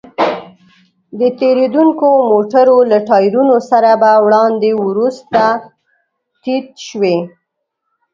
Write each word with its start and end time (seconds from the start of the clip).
د 1.19 1.21
تېرېدونکو 1.39 2.07
موټرو 2.29 2.77
له 2.91 2.97
ټايرونو 3.09 3.57
سره 3.69 3.91
به 4.01 4.11
وړاندې 4.25 4.71
وروسته 4.85 5.41
تيت 6.43 6.67
شوې. 6.87 7.17